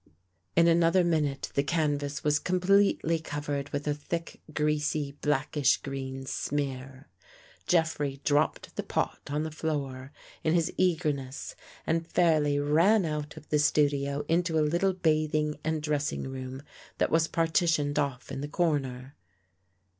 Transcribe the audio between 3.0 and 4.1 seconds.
covered with a